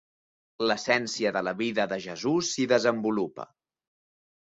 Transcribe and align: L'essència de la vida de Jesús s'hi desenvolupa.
L'essència 0.69 1.31
de 1.35 1.43
la 1.47 1.53
vida 1.59 1.85
de 1.91 1.99
Jesús 2.05 2.49
s'hi 2.55 2.65
desenvolupa. 2.73 3.47